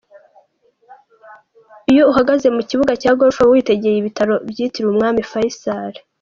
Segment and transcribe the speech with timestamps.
[1.91, 5.93] Iyo uhagaze mu kibuga cya Golf uba witegeye ibitaro byitiriwe Umwami Faisal.